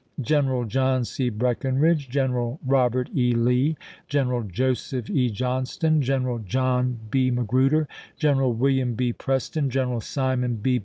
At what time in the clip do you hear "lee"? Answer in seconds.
3.35-3.77